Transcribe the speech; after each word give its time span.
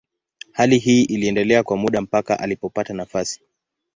Hali 0.51 0.77
hii 0.79 1.03
iliendelea 1.03 1.63
kwa 1.63 1.77
muda 1.77 2.01
mpaka 2.01 2.39
alipopata 2.39 2.93
nafasi. 2.93 3.41